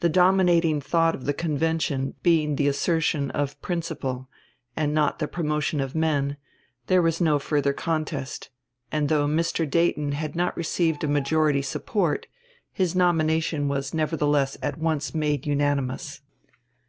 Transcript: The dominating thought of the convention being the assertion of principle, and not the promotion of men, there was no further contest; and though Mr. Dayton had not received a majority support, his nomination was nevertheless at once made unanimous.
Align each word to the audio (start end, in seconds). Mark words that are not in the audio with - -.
The 0.00 0.08
dominating 0.08 0.80
thought 0.80 1.14
of 1.14 1.24
the 1.24 1.32
convention 1.32 2.16
being 2.24 2.56
the 2.56 2.66
assertion 2.66 3.30
of 3.30 3.62
principle, 3.62 4.28
and 4.74 4.92
not 4.92 5.20
the 5.20 5.28
promotion 5.28 5.78
of 5.80 5.94
men, 5.94 6.36
there 6.88 7.00
was 7.00 7.20
no 7.20 7.38
further 7.38 7.72
contest; 7.72 8.50
and 8.90 9.08
though 9.08 9.28
Mr. 9.28 9.64
Dayton 9.70 10.14
had 10.18 10.34
not 10.34 10.56
received 10.56 11.04
a 11.04 11.06
majority 11.06 11.62
support, 11.62 12.26
his 12.72 12.96
nomination 12.96 13.68
was 13.68 13.94
nevertheless 13.94 14.58
at 14.64 14.78
once 14.78 15.14
made 15.14 15.46
unanimous. 15.46 16.22